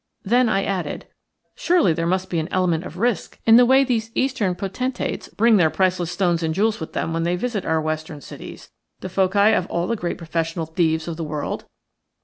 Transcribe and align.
Then 0.23 0.49
I 0.49 0.63
added, 0.63 1.05
"Surely 1.53 1.93
there 1.93 2.07
must 2.07 2.31
be 2.31 2.39
an 2.39 2.47
element 2.51 2.85
of 2.85 2.97
risk 2.97 3.39
in 3.45 3.57
the 3.57 3.67
way 3.67 3.83
these 3.83 4.09
Eastern 4.15 4.55
potentates 4.55 5.27
bring 5.27 5.57
their 5.57 5.69
priceless 5.69 6.09
stones 6.11 6.41
and 6.41 6.55
jewels 6.55 6.79
with 6.79 6.93
them 6.93 7.13
when 7.13 7.21
they 7.21 7.35
visit 7.35 7.65
our 7.67 7.79
Western 7.79 8.19
cities, 8.19 8.71
the 9.01 9.09
foci 9.09 9.53
of 9.53 9.67
all 9.67 9.85
the 9.85 9.95
great 9.95 10.17
professional 10.17 10.65
thieves 10.65 11.07
of 11.07 11.17
the 11.17 11.23
world?" 11.23 11.65